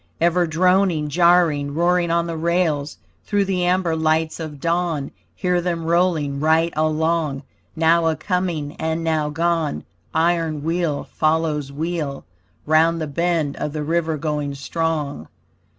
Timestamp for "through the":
3.23-3.63